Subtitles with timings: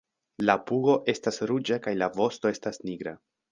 [0.45, 3.17] La pugo estas ruĝa kaj la vosto estas nigra.